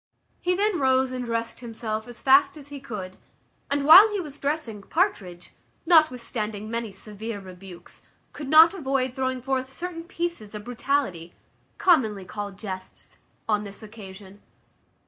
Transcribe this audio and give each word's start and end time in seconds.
He 0.39 0.55
then 0.55 0.79
rose 0.79 1.11
and 1.11 1.23
dressed 1.25 1.59
himself 1.59 2.07
as 2.07 2.23
fast 2.23 2.57
as 2.57 2.69
he 2.69 2.79
could; 2.79 3.17
and 3.69 3.83
while 3.83 4.09
he 4.11 4.19
was 4.19 4.39
dressing, 4.39 4.81
Partridge, 4.81 5.53
notwithstanding 5.85 6.71
many 6.71 6.91
severe 6.91 7.39
rebukes, 7.39 8.01
could 8.33 8.47
not 8.49 8.73
avoid 8.73 9.13
throwing 9.13 9.43
forth 9.43 9.71
certain 9.71 10.05
pieces 10.05 10.55
of 10.55 10.63
brutality, 10.63 11.35
commonly 11.77 12.25
called 12.25 12.57
jests, 12.57 13.19
on 13.47 13.63
this 13.63 13.83
occasion. 13.83 14.41